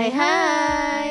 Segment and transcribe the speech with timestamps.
[0.00, 1.10] Hai hai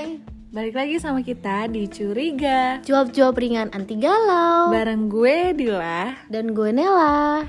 [0.50, 2.82] Balik lagi sama kita di Curiga.
[2.82, 4.74] Jawab-jawab ringan anti galau.
[4.74, 6.26] Bareng gue Dila.
[6.26, 7.46] Dan gue Nela.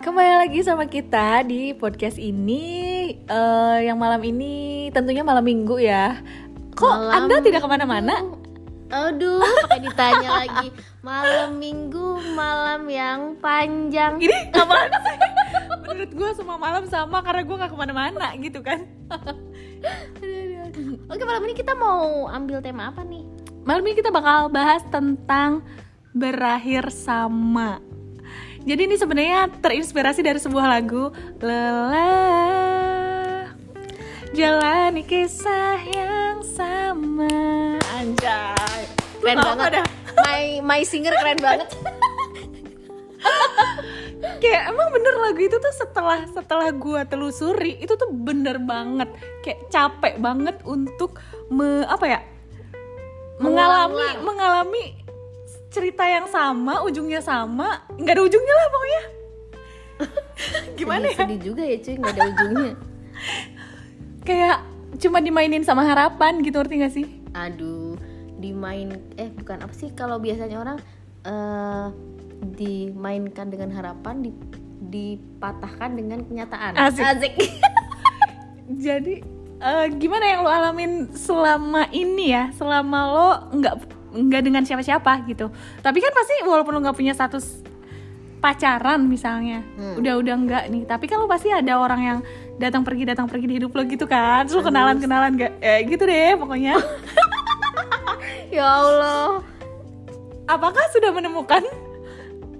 [0.00, 2.64] Kembali lagi sama kita di podcast ini
[3.20, 6.24] eh, Yang malam ini tentunya malam minggu ya.
[6.72, 8.24] Kok Malam Anda tidak ke mana-mana?
[8.88, 10.72] Aduh, pakai ditanya lagi.
[11.04, 14.16] Malam minggu, malam yang panjang.
[14.16, 15.18] Ini kapan sih?
[15.84, 18.88] Menurut gue semua malam sama karena gue gak ke mana-mana gitu kan
[21.12, 23.24] Oke, malam ini kita mau ambil tema apa nih?
[23.64, 25.60] Malam ini kita bakal bahas tentang
[26.12, 27.80] berakhir sama.
[28.68, 31.08] Jadi ini sebenarnya terinspirasi dari sebuah lagu
[31.40, 32.68] Lelah
[34.36, 38.84] Jalani kisah yang sama Anjay
[39.24, 39.88] Keren banget?
[40.20, 41.72] My, my singer keren banget
[44.18, 49.06] Kayak emang bener lagu itu tuh setelah setelah gua telusuri Itu tuh bener banget
[49.46, 51.22] Kayak capek banget untuk
[51.54, 52.20] me, Apa ya
[53.38, 54.18] Mengalami Mengulang-ulang.
[54.26, 54.84] Mengalami
[55.70, 59.02] cerita yang sama Ujungnya sama nggak ada ujungnya lah pokoknya
[60.78, 62.72] Gimana sedih, ya sedih juga ya cuy, nggak ada ujungnya
[64.28, 64.58] kayak
[65.00, 67.06] cuma dimainin sama harapan gitu ngerti gak sih?
[67.32, 67.96] Aduh,
[68.36, 70.78] dimain eh bukan apa sih kalau biasanya orang
[71.24, 71.86] eh
[72.40, 74.30] dimainkan dengan harapan di
[74.78, 76.72] dipatahkan dengan kenyataan.
[76.78, 77.34] Asik.
[78.86, 79.20] Jadi
[79.58, 82.48] eh, gimana yang lo alamin selama ini ya?
[82.54, 83.28] Selama lo
[83.58, 83.74] nggak
[84.08, 85.50] nggak dengan siapa-siapa gitu.
[85.82, 87.64] Tapi kan pasti walaupun lo nggak punya status
[88.38, 89.98] pacaran misalnya, Hmm.
[89.98, 90.82] udah udah nggak nih.
[90.86, 92.18] Tapi kan lo pasti ada orang yang
[92.58, 94.46] datang pergi datang pergi di hidup lo gitu kan.
[94.46, 95.52] Terus lo kenalan kenalan gak?
[95.58, 96.78] Eh gitu deh pokoknya.
[98.56, 99.42] ya Allah.
[100.48, 101.60] Apakah sudah menemukan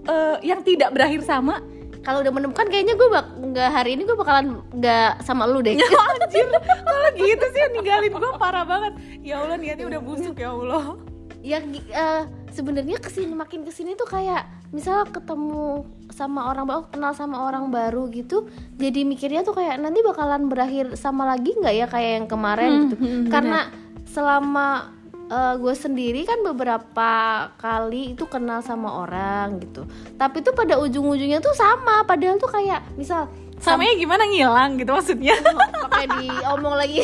[0.09, 1.61] eh, yang tidak berakhir sama?
[1.99, 5.77] Kalau udah menemukan kayaknya gue bak nggak hari ini gue bakalan nggak sama lu deh.
[5.79, 8.93] Ya anjir, kalau gitu sih ninggalin gue parah banget.
[9.21, 10.97] Ya Allah niatnya udah busuk ya Allah.
[11.39, 14.43] ya eh, sebenarnya ke sini makin ke sini tuh kayak
[14.75, 20.03] misal ketemu sama orang baru kenal sama orang baru gitu jadi mikirnya tuh kayak nanti
[20.03, 23.71] bakalan berakhir sama lagi nggak ya kayak yang kemarin Hmm, gitu hmm, karena
[24.05, 24.98] selama
[25.31, 27.11] gue sendiri kan beberapa
[27.55, 29.85] kali itu kenal sama orang gitu
[30.15, 33.29] tapi tuh pada ujung-ujungnya tuh sama padahal tuh kayak misal
[33.59, 35.35] Samanya gimana ngilang gitu maksudnya?
[35.83, 37.03] pakai diomong lagi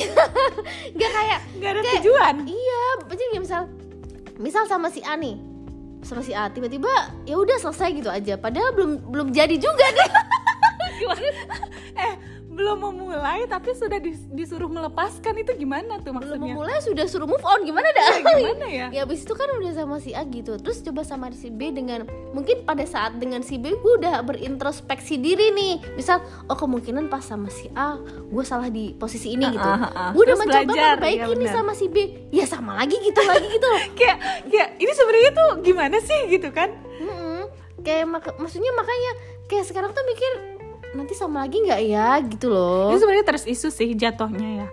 [0.95, 2.35] nggak kayak Gak ada Kayak- tujuan.
[2.47, 3.63] Iya, jadi misal
[4.37, 5.35] misal sama si A nih.
[6.01, 6.87] Sama si A tiba-tiba
[7.25, 8.39] ya udah selesai gitu aja.
[8.39, 10.11] Padahal belum belum jadi juga nih.
[11.01, 11.27] Gimana?
[11.97, 12.15] eh,
[12.55, 16.47] belum memulai tapi sudah dis- disuruh melepaskan itu gimana tuh belum maksudnya?
[16.49, 18.07] memulai sudah suruh move on gimana dah?
[18.15, 18.87] Ya, gimana ya?
[18.89, 22.07] Ya abis itu kan udah sama si A gitu Terus coba sama si B dengan
[22.31, 27.21] Mungkin pada saat dengan si B Gue udah berintrospeksi diri nih Misal Oh kemungkinan pas
[27.21, 30.11] sama si A Gue salah di posisi ini gitu Ah, ah, ah.
[30.11, 31.57] Gue udah Terus mencoba belajar, memperbaiki nih benar.
[31.57, 31.97] sama si B
[32.31, 34.17] Ya sama lagi gitu lagi gitu kayak
[34.47, 36.71] kayak ini sebenarnya tuh gimana sih gitu kan?
[36.97, 37.51] Mm-mm.
[37.81, 39.13] Kayak mak- maksudnya makanya
[39.45, 40.54] kayak sekarang tuh mikir
[40.95, 42.91] nanti sama lagi nggak ya gitu loh.
[42.95, 44.69] Ini sebenarnya terus isu sih jatuhnya ya.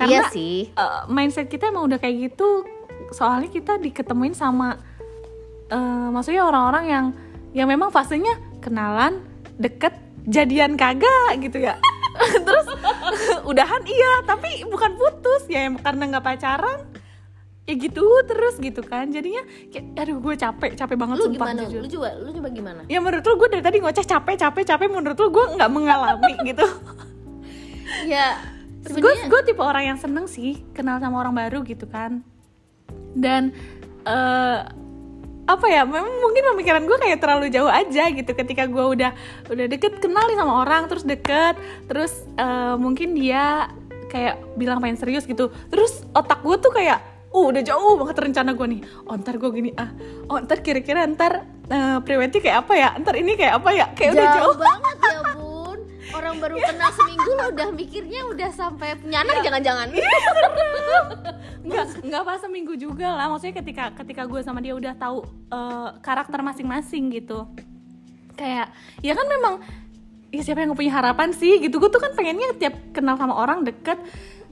[0.00, 0.70] iya Karena sih.
[0.72, 2.64] eh, mindset kita emang udah kayak gitu
[3.12, 4.78] soalnya kita diketemuin sama
[5.68, 7.06] eh, maksudnya orang-orang yang
[7.52, 9.20] yang memang fasenya kenalan
[9.58, 9.92] deket
[10.24, 11.76] jadian kagak gitu ya
[12.46, 12.66] terus
[13.50, 16.80] udahan iya tapi bukan putus ya karena nggak pacaran
[17.64, 19.08] ya gitu terus gitu kan.
[19.08, 21.60] Jadinya kayak aduh gue capek capek banget Lu sumpah gimana?
[21.66, 21.80] jujur.
[21.80, 22.80] Lu coba lu coba gimana?
[22.86, 24.86] ya menurut lu gue dari tadi ngoceh capek capek capek.
[24.88, 26.66] Menurut lu gue nggak mengalami gitu.
[28.06, 28.38] Ya
[28.80, 32.24] gue gue tipe orang yang seneng sih kenal sama orang baru gitu kan.
[33.12, 33.52] Dan
[34.02, 34.58] eh
[35.50, 38.30] apa ya memang mungkin pemikiran gue kayak terlalu jauh aja gitu.
[38.32, 39.10] Ketika gue udah
[39.50, 43.68] udah deket kenal nih sama orang terus deket terus eh, mungkin dia
[44.08, 45.50] kayak bilang pengen serius gitu.
[45.68, 48.80] Terus otak gue tuh kayak uh udah jauh banget rencana gue nih.
[49.06, 49.90] Oh ntar gue gini ah.
[50.26, 52.88] Oh ntar kira-kira ntar eh prewentif kayak apa ya?
[52.98, 53.86] Ntar ini kayak apa ya?
[53.94, 55.78] Kayak udah jauh banget ya bun.
[56.10, 59.88] Orang baru kenal seminggu lo udah mikirnya udah sampai punya anak jangan-jangan.
[61.60, 63.30] nggak nggak pas seminggu juga lah.
[63.30, 65.22] Maksudnya ketika ketika gue sama dia udah tahu
[65.54, 67.46] eh, karakter masing-masing gitu.
[68.34, 68.74] Kayak
[69.06, 69.54] ya kan memang
[70.34, 71.62] ya siapa yang punya harapan sih?
[71.62, 74.02] Gitu gue tuh kan pengennya tiap kenal sama orang deket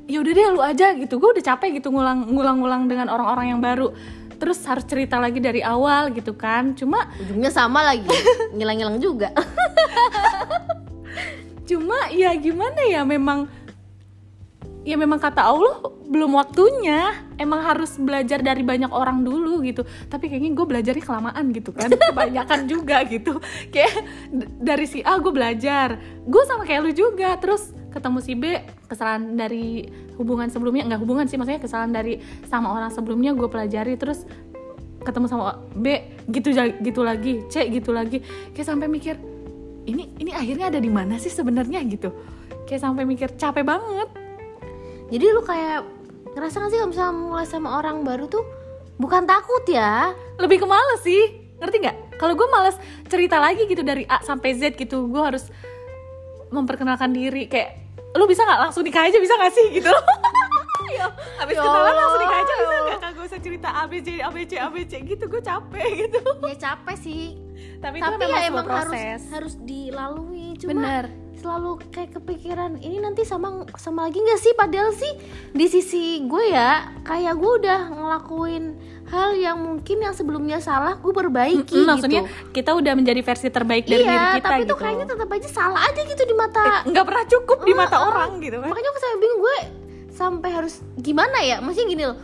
[0.08, 1.20] ya udah deh lu aja gitu.
[1.20, 3.92] Gue udah capek gitu ngulang ngulang-ngulang dengan orang-orang yang baru.
[4.40, 6.72] Terus harus cerita lagi dari awal gitu kan.
[6.72, 8.08] Cuma Ujungnya sama lagi.
[8.56, 9.30] Ngilang-ngilang juga.
[11.68, 13.44] cuma ya gimana ya memang
[14.88, 17.28] ya memang kata Allah belum waktunya.
[17.36, 19.84] Emang harus belajar dari banyak orang dulu gitu.
[20.08, 21.92] Tapi kayaknya gue belajarnya kelamaan gitu kan.
[22.10, 23.36] Kebanyakan juga gitu.
[23.68, 24.08] Kayak
[24.56, 26.00] dari si A gue belajar.
[26.24, 27.36] Gue sama kayak lu juga.
[27.36, 28.44] Terus ketemu si B
[28.86, 29.84] kesalahan dari
[30.14, 34.22] hubungan sebelumnya nggak hubungan sih maksudnya kesalahan dari sama orang sebelumnya gue pelajari terus
[35.02, 36.52] ketemu sama B gitu
[36.82, 38.20] gitu lagi C gitu lagi.
[38.52, 39.16] Kayak sampai mikir
[39.88, 41.80] ini ini akhirnya ada di mana sih sebenarnya?
[41.88, 42.12] gitu.
[42.68, 44.08] Kayak sampai mikir capek banget.
[45.08, 45.88] Jadi lu kayak
[46.36, 48.44] ngerasa gak sih kalau misalnya mulai sama orang baru tuh
[49.00, 50.12] bukan takut ya?
[50.36, 51.48] Lebih ke males sih.
[51.58, 51.96] Ngerti nggak?
[52.20, 52.76] Kalau gue males
[53.08, 55.48] cerita lagi gitu dari A sampai Z gitu gue harus
[56.52, 57.48] memperkenalkan diri.
[57.48, 59.66] Kayak lu bisa nggak langsung nikah aja bisa nggak sih?
[59.80, 59.92] Gitu
[60.98, 61.06] ya
[61.36, 64.36] habis kenalan langsung nikah aja bisa nggak kagak usah cerita A B C A B
[64.48, 64.92] C A B C.
[65.04, 66.20] Gitu gue capek gitu.
[66.46, 67.36] Ya capek sih.
[67.78, 69.20] Tapi, itu tapi memang ya emang harus proses.
[69.30, 71.04] harus dilalui cuma bener
[71.38, 75.12] selalu kayak kepikiran ini nanti sama sama lagi nggak sih padahal sih
[75.50, 76.70] di sisi gue ya
[77.02, 78.64] kayak gue udah ngelakuin
[79.06, 82.52] hal yang mungkin yang sebelumnya salah gue perbaiki Mm, maksudnya gitu.
[82.52, 85.48] kita udah menjadi versi terbaik dari diri iya kita tapi gitu tuh kayaknya tetap aja
[85.48, 88.08] salah aja gitu di mata nggak pernah cukup di mata Ah, ah.
[88.12, 89.58] orang gitu kan makanya aku sampai bingung gue
[90.10, 92.18] sampai harus gimana ya maksudnya gini loh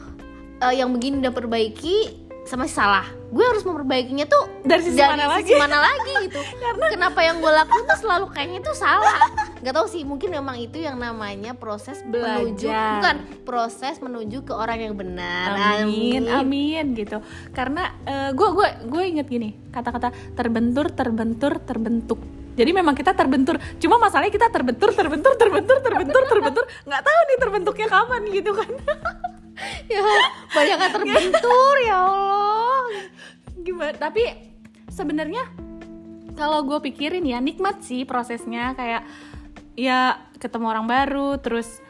[0.60, 1.96] eh, yang begini udah perbaiki
[2.44, 5.52] sama salah gue harus memperbaikinya tuh Dari sisi mana lagi?
[5.58, 6.38] mana lagi gitu
[6.94, 9.26] kenapa yang gue lakuin tuh selalu kayaknya itu salah
[9.58, 13.00] nggak tahu sih mungkin memang itu yang namanya proses menuju Belajar.
[13.00, 17.18] bukan proses menuju ke orang yang benar Amin, amin gitu.
[17.50, 17.90] Karena
[18.30, 22.20] gue gue gue inget gini kata-kata terbentur, terbentur, terbentuk.
[22.54, 23.58] Jadi memang kita terbentur.
[23.82, 26.64] Cuma masalahnya kita terbentur, terbentur, terbentur, terbentur, terbentur.
[26.86, 28.70] Nggak tahu nih terbentuknya kapan gitu kan.
[29.92, 30.02] ya
[30.50, 32.43] banyak yang terbentur ya Allah
[33.64, 33.96] Gimana?
[33.96, 34.22] Tapi
[34.92, 35.40] sebenarnya
[36.36, 38.76] kalau gue pikirin ya nikmat sih prosesnya.
[38.76, 39.08] Kayak
[39.74, 41.80] ya ketemu orang baru terus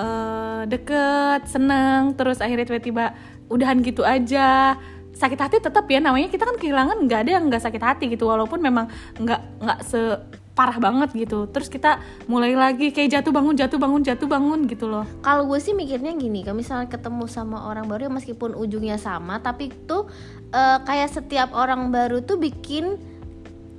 [0.00, 3.12] eh, deket seneng terus akhirnya tiba-tiba
[3.52, 4.80] udahan gitu aja.
[5.12, 8.24] Sakit hati tetap ya namanya kita kan kehilangan nggak ada yang nggak sakit hati gitu.
[8.24, 8.88] Walaupun memang
[9.18, 11.50] nggak nggak separah banget gitu.
[11.50, 11.98] Terus kita
[12.30, 15.04] mulai lagi kayak jatuh bangun jatuh bangun jatuh bangun gitu loh.
[15.20, 19.74] Kalau gue sih mikirnya gini kalau misalnya ketemu sama orang baru meskipun ujungnya sama tapi
[19.74, 20.06] itu
[20.50, 22.96] eh, kayak setiap orang baru tuh bikin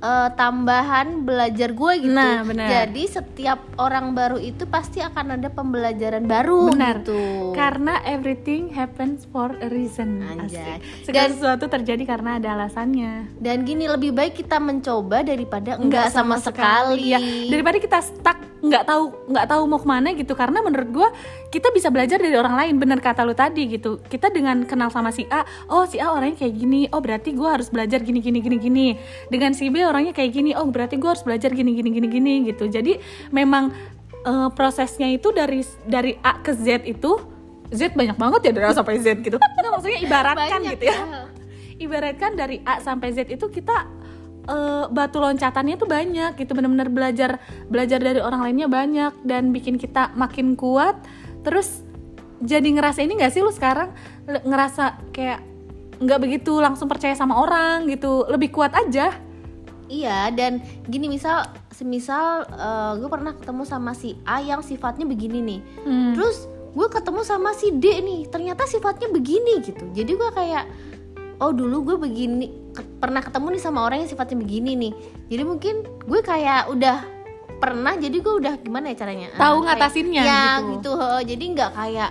[0.00, 2.66] eh, tambahan belajar gue gitu Nah, benar.
[2.66, 7.04] jadi setiap orang baru itu pasti akan ada pembelajaran baru Benar.
[7.04, 10.80] gitu karena everything happens for a reason Anjay.
[10.80, 11.04] Asik.
[11.04, 16.08] segala Dan- sesuatu terjadi karena ada alasannya dan gini lebih baik kita mencoba daripada enggak,
[16.08, 20.32] sama, sekali, ya daripada kita stuck nggak tahu nggak tahu mau ke mana gitu.
[20.36, 21.08] Karena menurut gue
[21.48, 22.74] kita bisa belajar dari orang lain.
[22.76, 24.00] Bener kata lu tadi gitu.
[24.04, 26.86] Kita dengan kenal sama si A oh si A orangnya kayak gini.
[26.92, 28.86] Oh berarti gue harus belajar gini gini gini gini.
[29.32, 30.52] Dengan si B orangnya kayak gini.
[30.56, 32.68] Oh berarti gue harus belajar gini gini gini gini gitu.
[32.68, 33.00] Jadi
[33.32, 33.72] memang
[34.24, 37.40] eh, prosesnya itu dari dari A ke Z itu
[37.70, 39.38] Z banyak banget ya dari A sampai Z gitu.
[39.56, 40.98] Nggak maksudnya ibaratkan Banyak gitu ya.
[41.80, 43.99] Ibaratkan dari A sampai Z itu kita
[44.50, 47.30] eh, batu loncatannya tuh banyak gitu benar-benar belajar
[47.70, 50.98] belajar dari orang lainnya banyak dan bikin kita makin kuat.
[51.46, 51.86] Terus
[52.42, 53.94] jadi ngerasa ini gak sih lu sekarang?
[54.26, 55.46] Ngerasa kayak
[56.00, 59.12] nggak begitu langsung percaya sama orang gitu lebih kuat aja.
[59.90, 61.44] Iya dan gini misal
[61.74, 62.46] semisal
[62.96, 65.60] gue pernah ketemu sama si A yang sifatnya begini nih.
[65.84, 66.12] Hmm.
[66.16, 69.84] terus gue ketemu sama si D nih ternyata sifatnya begini gitu.
[69.92, 70.64] Jadi gue kayak
[71.42, 74.92] oh dulu gue begini ke- pernah ketemu nih sama orang yang sifatnya begini nih.
[75.28, 76.96] Jadi mungkin gue kayak udah
[77.56, 79.28] pernah jadi gue udah gimana ya caranya?
[79.30, 80.68] Tahu Ah, kayak- ngatasinnya ya gitu.
[80.72, 80.92] gitu.
[81.26, 82.10] Jadi nggak kayak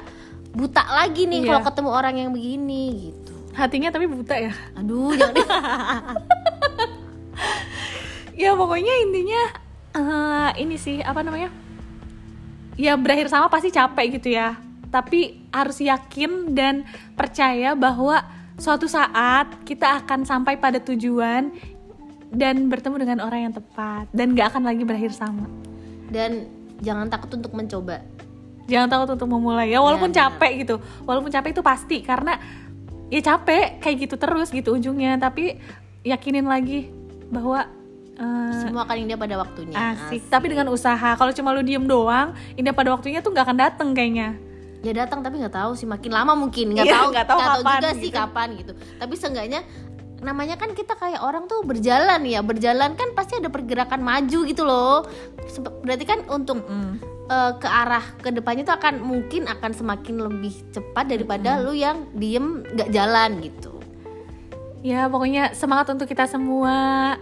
[0.49, 1.47] buta lagi nih Iya.
[1.47, 3.33] kalau ketemu orang yang begini gitu.
[3.51, 4.53] Hatinya tapi buta ya?
[4.75, 5.35] Aduh jangan
[8.35, 9.41] ya pokoknya intinya
[9.91, 11.49] eh, ini sih apa namanya?
[12.75, 14.55] Ya berakhir sama pasti capek gitu ya.
[14.89, 16.81] Tapi harus yakin dan
[17.13, 18.23] percaya bahwa
[18.59, 21.51] suatu saat kita akan sampai pada tujuan
[22.29, 25.49] dan bertemu dengan orang yang tepat dan gak akan lagi berakhir sama
[26.13, 26.45] dan
[26.83, 28.05] jangan takut untuk mencoba
[28.69, 30.37] jangan takut untuk memulai ya walaupun benar.
[30.37, 32.37] capek gitu walaupun capek itu pasti karena
[33.09, 35.57] ya capek kayak gitu terus gitu ujungnya tapi
[36.05, 36.93] yakinin lagi
[37.33, 37.65] bahwa
[38.17, 40.27] eh, semua akan indah pada waktunya Asik.
[40.27, 41.15] Tapi dengan usaha.
[41.15, 44.35] Kalau cuma lu diem doang, indah pada waktunya tuh nggak akan dateng kayaknya.
[44.79, 46.71] Ya datang tapi nggak tahu sih makin lama mungkin.
[46.71, 48.17] Nggak Iya, tahu nggak tahu kapan juga sih gitu.
[48.17, 48.71] kapan gitu.
[48.95, 49.61] Tapi seenggaknya
[50.19, 52.39] namanya kan kita kayak orang tuh berjalan ya.
[52.39, 55.03] Berjalan kan pasti ada pergerakan maju gitu loh.
[55.83, 56.63] Berarti kan untuk
[57.27, 62.07] eh, ke arah ke depannya tuh akan mungkin akan semakin lebih cepat daripada lu yang
[62.13, 63.75] diem nggak jalan gitu.
[64.79, 66.71] Ya pokoknya semangat untuk kita semua,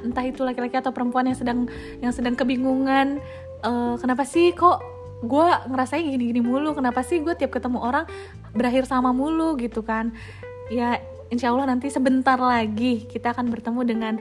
[0.05, 1.65] entah itu laki-laki atau perempuan yang sedang
[1.99, 3.17] yang sedang kebingungan.
[3.57, 4.77] eh, kenapa sih kok
[5.23, 6.77] gue ngerasain gini-gini mulu?
[6.77, 8.05] Kenapa sih gue tiap ketemu orang
[8.53, 10.13] berakhir sama mulu gitu kan?
[10.69, 11.01] Ya
[11.33, 14.13] insya Allah nanti sebentar lagi kita akan bertemu dengan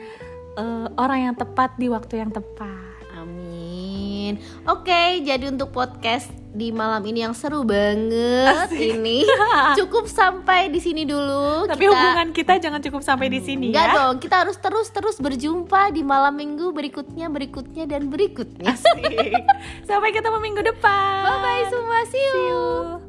[0.57, 2.97] eh, orang yang tepat di waktu yang tepat.
[3.17, 4.39] Amin.
[4.67, 9.29] Oke, jadi untuk podcast di malam ini yang seru banget ini
[9.79, 11.69] cukup sampai di sini dulu.
[11.69, 13.95] Tapi Kita- hubungan kita jangan cukup sampai di sini Enggak ya.
[13.95, 18.73] dong, kita harus terus-terus berjumpa di malam minggu berikutnya, berikutnya dan berikutnya.
[18.73, 19.37] Asik.
[19.89, 21.21] Sampai ketemu minggu depan.
[21.23, 22.33] Bye bye semua, see you.
[22.33, 23.06] See you.